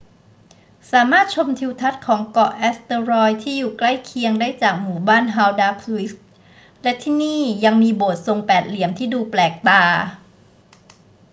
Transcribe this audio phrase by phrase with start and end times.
[0.91, 6.13] สามารถชมทิวทัศน์ของเกาะเอสเตอรอยที่อยู่ใกล้เคียงได้จากหมู่บ้านฮาลดาร์สวิก
[6.81, 9.81] และที่นี่ยังมีโบสถ์ทรงแปดเหลี่ยมที่ดูแปลกตา